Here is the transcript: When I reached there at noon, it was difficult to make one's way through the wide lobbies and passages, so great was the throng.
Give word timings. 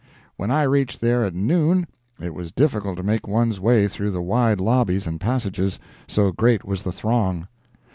When 0.35 0.49
I 0.49 0.63
reached 0.63 0.99
there 0.99 1.23
at 1.23 1.35
noon, 1.35 1.85
it 2.19 2.33
was 2.33 2.51
difficult 2.51 2.97
to 2.97 3.03
make 3.03 3.27
one's 3.27 3.59
way 3.59 3.87
through 3.87 4.09
the 4.09 4.19
wide 4.23 4.59
lobbies 4.59 5.05
and 5.05 5.21
passages, 5.21 5.77
so 6.07 6.31
great 6.31 6.65
was 6.65 6.81
the 6.81 6.91
throng. 6.91 7.47